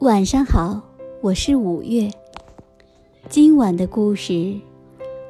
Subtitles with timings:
[0.00, 0.82] 晚上好，
[1.22, 2.10] 我是五月。
[3.30, 4.32] 今晚的故事《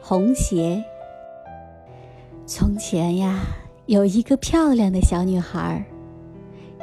[0.00, 0.82] 红鞋》。
[2.46, 3.42] 从前呀，
[3.84, 5.84] 有一个漂亮的小女孩，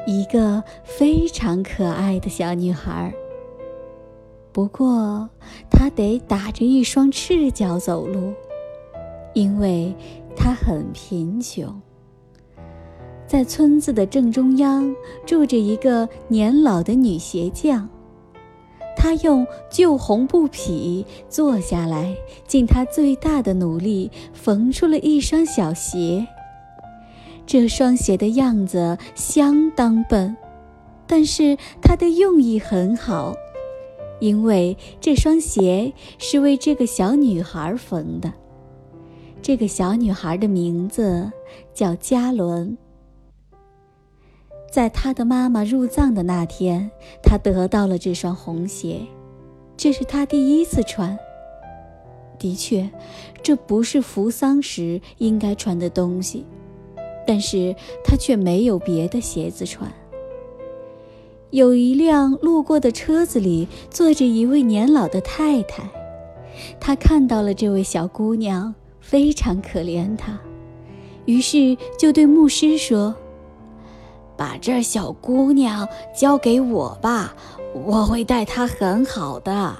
[0.05, 3.11] 一个非常可爱的小女孩。
[4.53, 5.27] 不过，
[5.71, 8.31] 她得打着一双赤脚走路，
[9.33, 9.95] 因为
[10.35, 11.81] 她很贫穷。
[13.31, 14.93] 在村子的正中央
[15.25, 17.87] 住着一个年老的女鞋匠，
[18.97, 22.13] 她用旧红布匹坐下来，
[22.45, 26.27] 尽她最大的努力缝出了一双小鞋。
[27.45, 30.35] 这双鞋的样子相当笨，
[31.07, 33.33] 但是它的用意很好，
[34.19, 38.33] 因为这双鞋是为这个小女孩缝的。
[39.41, 41.31] 这个小女孩的名字
[41.73, 42.77] 叫嘉伦。
[44.71, 46.89] 在他的妈妈入葬的那天，
[47.21, 49.01] 他得到了这双红鞋，
[49.75, 51.19] 这是他第一次穿。
[52.39, 52.89] 的确，
[53.43, 56.45] 这不是扶丧时应该穿的东西，
[57.27, 59.91] 但是他却没有别的鞋子穿。
[61.49, 65.83] 有一辆路过的车子里坐着一位年老的太太，
[66.79, 70.39] 她看到了这位小姑娘，非常可怜她，
[71.25, 73.13] 于是就对牧师说。
[74.41, 77.35] 把这小姑娘交给我吧，
[77.75, 79.77] 我会待她很好的。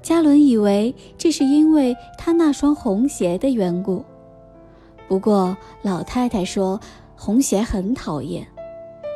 [0.00, 4.04] 嘉伦以为这是因为他那双红鞋的缘故，
[5.08, 6.78] 不过老太太说
[7.16, 8.46] 红鞋很讨厌，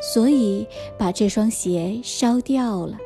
[0.02, 0.66] 所以
[0.98, 2.98] 把这双鞋烧掉了。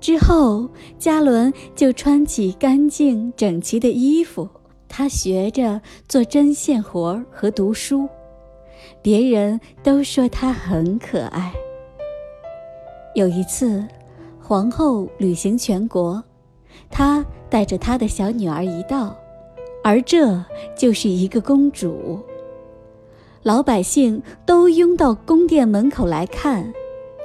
[0.00, 0.68] 之后，
[1.00, 4.48] 嘉伦就穿起干净整齐的衣服，
[4.88, 8.08] 他学着做针线活和读书。
[9.02, 11.52] 别人都说她很可爱。
[13.14, 13.84] 有一次，
[14.40, 16.22] 皇后旅行全国，
[16.90, 19.16] 她带着她的小女儿一道，
[19.82, 20.44] 而这
[20.76, 22.20] 就是一个公主。
[23.42, 26.70] 老百姓都拥到宫殿门口来看，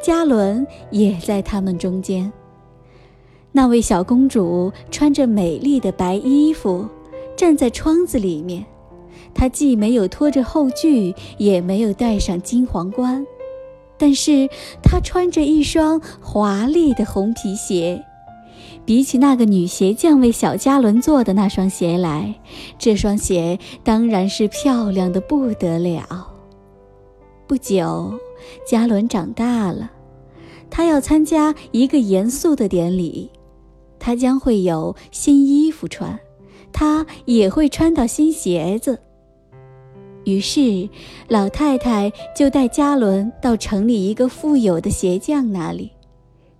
[0.01, 2.31] 嘉伦也在他们中间。
[3.51, 6.87] 那位小公主穿着美丽的白衣服，
[7.35, 8.65] 站在窗子里面。
[9.35, 13.23] 她既没有拖着后裾，也没有戴上金皇冠，
[13.97, 14.49] 但是
[14.81, 18.03] 她穿着一双华丽的红皮鞋。
[18.85, 22.33] 比起那个女鞋匠为小嘉伦做的那双鞋来，
[22.77, 26.31] 这双鞋当然是漂亮的不得了。
[27.47, 28.13] 不久，
[28.65, 29.91] 嘉伦长大了，
[30.69, 33.29] 他要参加一个严肃的典礼，
[33.99, 36.17] 他将会有新衣服穿，
[36.71, 38.99] 他也会穿到新鞋子。
[40.25, 40.89] 于是，
[41.29, 45.91] 老太太就带嘉伦到城里一个富有的鞋匠那里。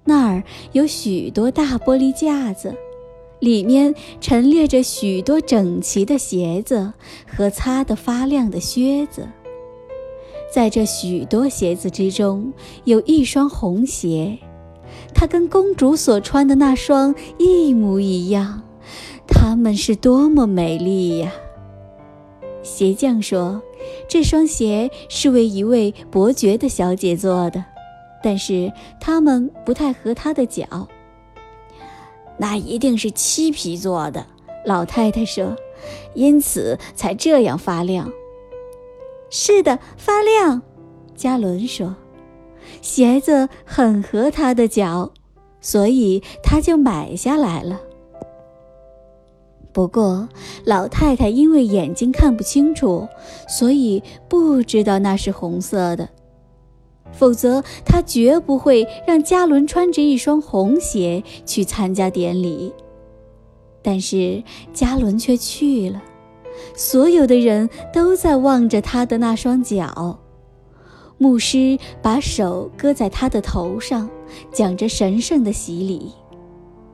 [0.06, 2.76] 那儿有许多大玻璃架子，
[3.40, 6.94] 里面陈列着许多整齐的鞋子
[7.26, 9.28] 和擦得发亮的靴子。
[10.54, 14.38] 在这许多鞋子之中，有一双红鞋，
[15.14, 18.62] 它跟公主所穿的那双一模一样。
[19.28, 21.34] 它们是多么美丽呀！
[22.66, 23.62] 鞋匠说
[24.10, 27.64] ：“这双鞋是为一位伯爵的小姐做的，
[28.24, 30.90] 但是它们不太合她的脚。
[32.38, 34.26] 那一定是漆皮做的。”
[34.66, 35.56] 老太太说
[36.16, 38.12] ：“因此才这样发亮。
[39.30, 40.64] ”“是的，发亮。”
[41.16, 41.96] 加伦说
[42.82, 45.12] ：“鞋子很合她的脚，
[45.62, 47.80] 所以她就买下来了。”
[49.76, 50.30] 不过，
[50.64, 53.06] 老太太因为眼睛看不清楚，
[53.46, 56.08] 所以不知道那是红色的。
[57.12, 62.74] 否则，她绝不会让嘉伦穿着一双红鞋去参加典礼。
[63.82, 64.42] 但是，
[64.72, 66.02] 嘉伦却去了。
[66.74, 70.18] 所有的人都在望着他的那双脚。
[71.18, 74.10] 牧师把手搁在他的头上，
[74.54, 76.14] 讲着神圣的洗礼。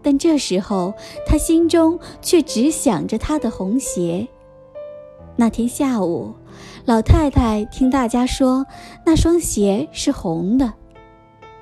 [0.03, 0.93] 但这时候，
[1.25, 4.27] 他心中却只想着他的红鞋。
[5.35, 6.33] 那天下午，
[6.85, 8.65] 老太太听大家说
[9.05, 10.73] 那双鞋是红的，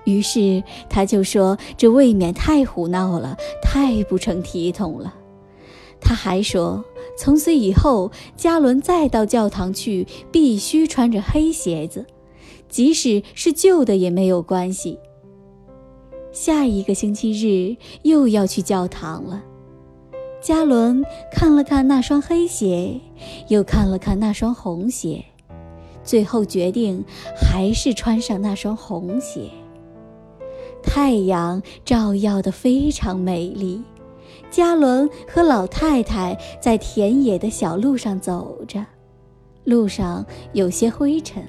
[0.06, 5.16] 于是他就说：“这未免太胡闹了，太不成体统了。”
[6.02, 6.84] 他还说
[7.18, 12.06] ：“从此以后，嘉伦再到教堂去，必须穿着黑鞋子，
[12.70, 14.98] 即使是旧的也没有关系。”
[16.32, 19.44] 下一个星期日又要去教堂了。
[20.42, 21.04] 加伦
[21.34, 23.00] 看了看那双黑鞋，
[23.50, 25.26] 又看了看那双红鞋，
[26.04, 27.04] 最后决定
[27.36, 29.50] 还是穿上那双红鞋。
[30.82, 33.82] 太阳照耀得非常美丽。
[34.50, 38.84] 加伦和老太太在田野的小路上走着，
[39.66, 41.44] 路上有些灰尘。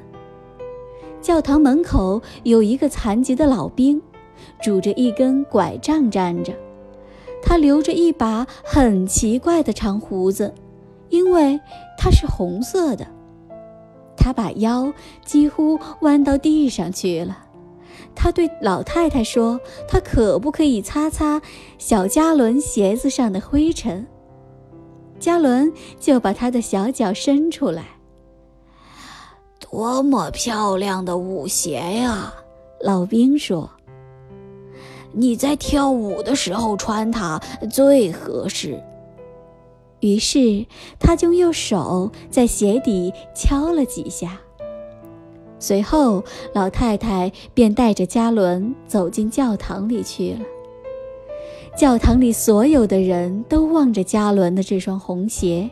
[1.22, 4.02] 教堂门口有一个残疾的老兵，
[4.60, 6.52] 拄着一根拐杖站着。
[7.42, 10.54] 他留着一把很奇怪的长胡子，
[11.08, 11.58] 因为
[11.96, 13.06] 它是红色的。
[14.16, 14.92] 他把腰
[15.24, 17.46] 几乎弯到地上去了。
[18.14, 19.58] 他对老太太说
[19.88, 21.40] ：“他可不可以擦擦
[21.78, 24.06] 小加伦鞋子上的灰尘？”
[25.18, 27.86] 加伦就把他的小脚伸出来。
[29.58, 32.34] 多么漂亮的舞鞋呀！
[32.82, 33.70] 老兵说
[35.12, 37.40] ：“你在跳舞的时候穿它
[37.70, 38.82] 最合适。”
[40.00, 40.64] 于是
[40.98, 44.40] 他就用手在鞋底敲了几下。
[45.58, 46.24] 随后，
[46.54, 50.40] 老太太便带着加伦走进教堂里去了。
[51.76, 55.68] 教堂里所有的人都望着加伦的这双红鞋，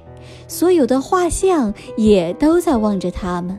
[0.47, 3.59] 所有的画像也都在望着他们。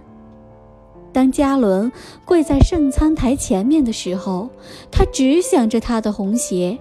[1.12, 1.92] 当加伦
[2.26, 4.50] 跪在圣餐台前面的时候，
[4.92, 6.80] 他只想着他的红鞋，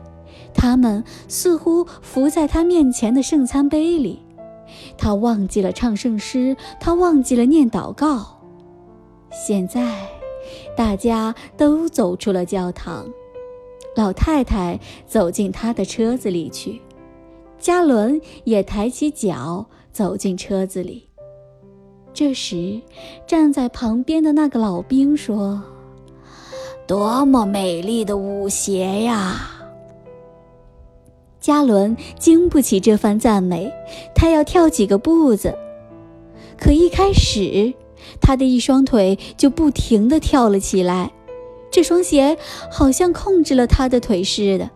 [0.54, 4.22] 他们似乎浮在他面前的圣餐杯里。
[4.98, 8.38] 他忘记了唱圣诗，他忘记了念祷告。
[9.30, 10.08] 现在，
[10.76, 13.08] 大家都走出了教堂。
[13.96, 16.81] 老太太走进他的车子里去，
[17.58, 21.07] 嘉伦也抬起脚走进车子里。
[22.19, 22.81] 这时，
[23.29, 25.62] 站在旁边的那个老兵说
[26.85, 29.37] ：“多么美丽的舞鞋呀！”
[31.38, 33.73] 加伦经不起这番赞美，
[34.17, 35.56] 他要跳几个步子，
[36.59, 37.73] 可一开始。
[38.20, 41.12] 他的一双腿就不停地跳了起来，
[41.70, 42.37] 这双鞋
[42.69, 44.69] 好像控制了他的腿似的。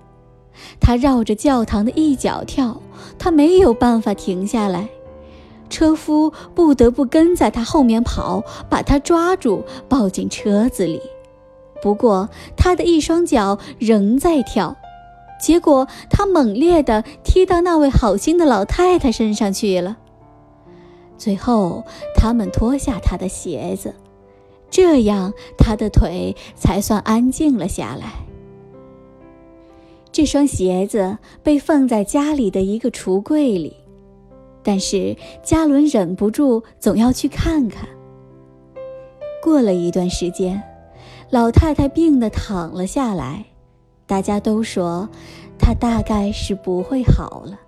[0.79, 2.81] 他绕着教堂的一角跳，
[3.19, 4.89] 他没有办法停下来。
[5.73, 11.01] 车夫不得不跟在他后面跑，把他抓住，抱进车子里。
[11.83, 14.77] 不过他的一双脚仍在跳，
[15.41, 19.97] 结果他猛烈地踢到那位好心的老太太身上去了。
[21.19, 21.85] 最后，
[22.15, 23.95] 他们脱下他的鞋子，
[24.71, 28.13] 这样他的腿才算安静了下来。
[30.13, 33.77] 这双鞋子被放在家里的一个橱柜里，
[34.63, 37.89] 但是嘉伦忍不住总要去看看。
[39.43, 40.63] 过了一段时间，
[41.31, 43.45] 老太太病得躺了下来，
[44.07, 45.09] 大家都说
[45.59, 47.59] 她大概是不会好了，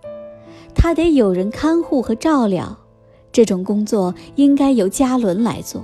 [0.75, 2.79] 她得有人看护和照料。
[3.33, 5.83] 这种工作应该由嘉伦来做。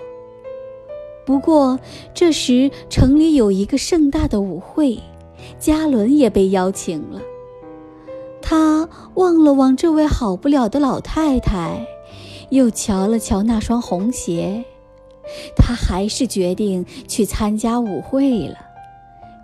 [1.26, 1.80] 不过，
[2.14, 4.98] 这时城里有一个盛大的舞会，
[5.58, 7.20] 嘉伦也被邀请了。
[8.50, 11.86] 他望了望这位好不了的老太太，
[12.48, 14.64] 又瞧了瞧那双红鞋，
[15.54, 18.56] 他还是决定去参加舞会了，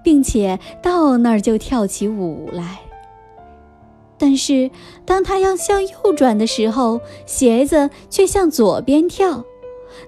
[0.03, 2.81] 并且到那儿就跳起舞来。
[4.19, 4.73] 但是，
[5.05, 9.44] 当他要向右转的时候，鞋子却向左边跳；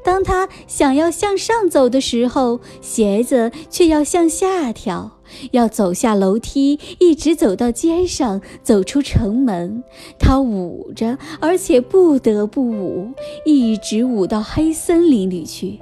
[0.02, 5.17] 当他想要向上走的时候，鞋子却要向下跳。
[5.52, 9.82] 要走下楼梯，一直走到街上，走出城门，
[10.18, 13.10] 他舞着，而且不得不舞，
[13.44, 15.80] 一直舞到黑森林里去。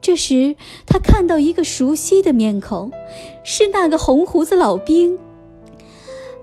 [0.00, 0.54] 这时，
[0.86, 2.92] 他看到一个熟悉的面孔，
[3.42, 5.18] 是那个红胡子老兵。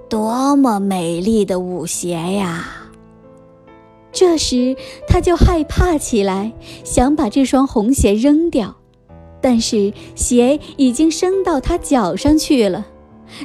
[0.09, 2.89] 多么美丽的舞鞋呀！
[4.11, 4.75] 这时
[5.07, 6.51] 他就害怕起来，
[6.83, 8.75] 想把这双红鞋扔掉，
[9.43, 12.87] 但是鞋已经升到他脚上去了。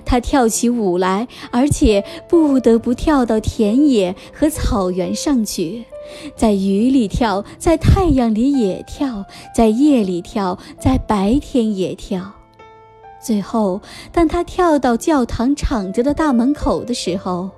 [0.05, 5.85] 他跳起舞来，而且不得不跳到田野和草原上去，
[6.37, 9.25] 在雨里跳，在太阳里也跳，
[9.55, 12.35] 在夜里跳，在白天也跳。
[13.21, 13.81] 最后，
[14.13, 17.51] 当他跳到教堂敞着的大门口的时候，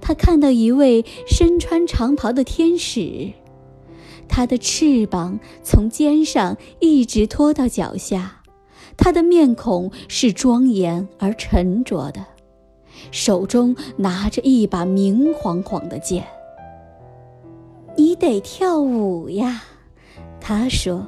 [0.00, 3.32] 他看到一位身穿长袍的天使，
[4.28, 8.42] 他的翅膀从肩上一直拖到脚下，
[8.96, 12.24] 他的面孔是庄严而沉着的，
[13.10, 16.24] 手中拿着一把明晃晃的剑。
[17.96, 19.62] 你得跳舞呀，
[20.40, 21.06] 他说。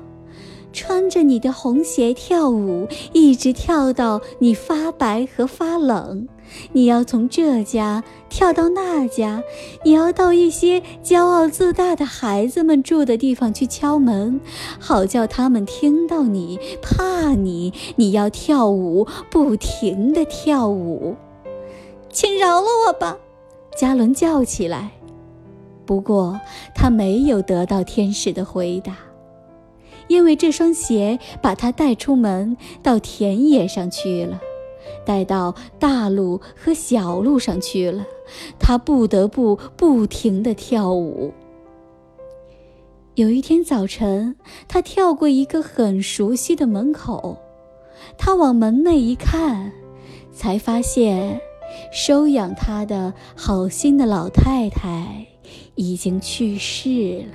[0.70, 6.28] 穿着你的红鞋跳舞，一直跳到你发白和发冷。
[6.72, 9.42] 你要从这家跳到那家，
[9.84, 14.40] 你要到一些骄傲自大的孩子们住的地方去敲门，
[14.78, 17.72] 好叫他们听到你怕你。
[17.96, 21.16] 你要跳舞，不停地跳舞。
[22.10, 23.18] 请饶了我吧！
[23.76, 24.92] 嘉伦叫起来。
[25.84, 26.38] 不过
[26.74, 28.96] 他没有得到天使的回答，
[30.06, 34.40] 因为这双鞋把他带出门，到田野上去了。
[35.04, 38.06] 带到大路和小路上去了，
[38.58, 41.32] 他不得不不停地跳舞。
[43.14, 44.36] 有一天早晨，
[44.68, 47.36] 他跳过一个很熟悉的门口，
[48.16, 49.72] 他往门内一看，
[50.32, 51.40] 才发现
[51.92, 55.26] 收养他的好心的老太太
[55.74, 57.34] 已经去世了。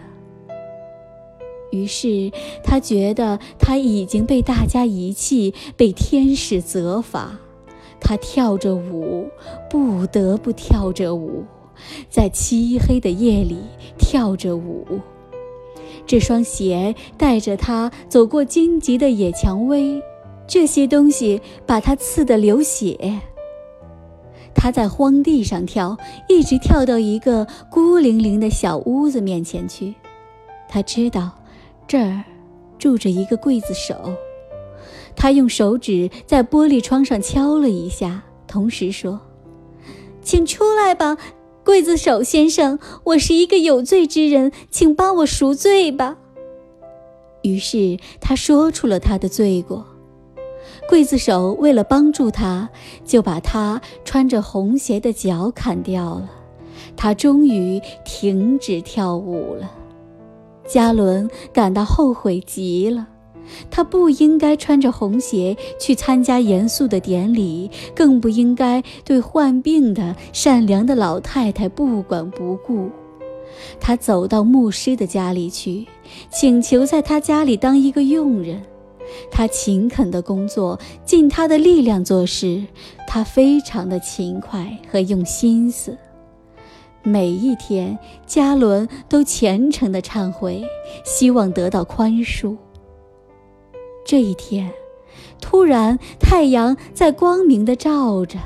[1.71, 2.31] 于是
[2.63, 7.39] 他觉得他已经被大家遗弃，被天使责罚。
[8.03, 9.27] 他跳着舞，
[9.69, 11.43] 不得不跳着舞，
[12.09, 13.57] 在漆黑的夜里
[13.97, 14.85] 跳着舞。
[16.05, 20.03] 这双鞋带着他走过荆棘的野蔷薇，
[20.45, 23.21] 这些东西把他刺得流血。
[24.53, 29.95] 他在荒地上跳，一直跳到一个孤零零的小屋子面前去。
[30.69, 31.31] 他知道，
[31.87, 32.23] 这儿
[32.77, 33.95] 住着一个刽子手。
[35.15, 39.19] 他用手指在玻璃窗上敲了一下，同时说
[40.21, 41.17] ：“请出来吧，
[41.63, 46.17] 刽子手先生，我是一个有罪之人，请帮我赎罪吧。”
[47.43, 49.85] 于是他说出了他的罪过。
[50.89, 52.69] 刽子手为了帮助他，
[53.05, 56.29] 就把他穿着红鞋的脚砍掉了。
[56.95, 59.71] 他终于停止跳舞了。
[60.65, 63.07] 加伦感到后悔极了。
[63.69, 72.89] 他不应该穿着红鞋去参加严肃的典礼，更不应该对患病的善良的老太太不管不顾。
[73.79, 75.85] 他走到牧师的家里去，
[76.31, 78.61] 请求在他家里当一个佣人。
[79.29, 82.63] 他勤恳的工作，尽他的力量做事。
[83.07, 85.95] 他非常的勤快和用心思。
[87.03, 90.63] 每一天，加伦都虔诚地忏悔，
[91.05, 92.55] 希望得到宽恕。
[94.05, 94.71] 这一天，
[95.41, 98.37] 突然太阳在光明的照着，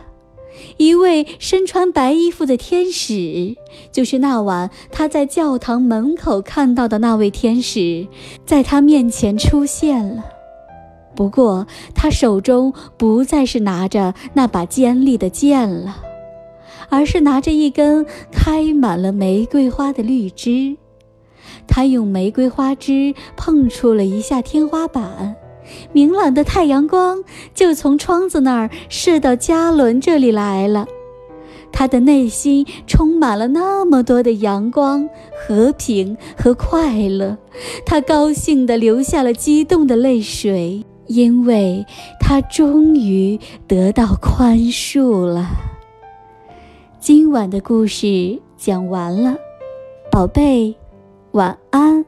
[0.77, 3.55] 一位身穿白衣服的天使，
[3.91, 8.07] 就是那晚他在教堂门口看到的那位天使，
[8.45, 10.25] 在他面前出现了。
[11.15, 15.97] 不过，他手中不再是拿着那把尖利的剑了，
[16.89, 20.77] 而是拿着一根开满了玫瑰花的绿枝。
[21.67, 25.35] 他用玫瑰花枝碰触了一下天花板。
[25.91, 30.87] 明朗的太阳光就从窗子那儿射到加伦这里来了，
[31.71, 37.37] 他的内心充满了那么多的阳光、和平和快乐，
[37.85, 41.85] 他高兴地流下了激动的泪水，因为
[42.19, 45.47] 他终于得到宽恕了。
[46.99, 49.37] 今晚的故事讲完了，
[50.11, 50.75] 宝贝，
[51.31, 52.05] 晚安。